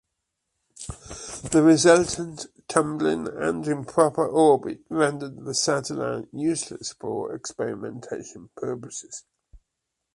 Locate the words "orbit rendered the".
4.27-5.53